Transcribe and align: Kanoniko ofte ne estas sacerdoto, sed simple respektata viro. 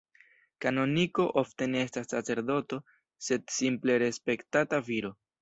Kanoniko 0.63 1.25
ofte 1.41 1.67
ne 1.73 1.83
estas 1.89 2.09
sacerdoto, 2.15 2.81
sed 3.27 3.55
simple 3.59 4.01
respektata 4.07 4.83
viro. 4.91 5.15